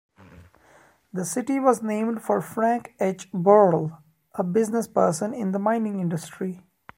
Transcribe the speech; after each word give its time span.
The 1.13 1.23
city 1.25 1.59
was 1.59 1.83
named 1.83 2.23
for 2.23 2.41
Frank 2.41 2.95
H. 2.99 3.29
Buhl, 3.31 3.99
a 4.33 4.43
businessperson 4.43 5.31
in 5.37 5.51
the 5.51 5.59
mining 5.59 5.99
industry. 5.99 6.63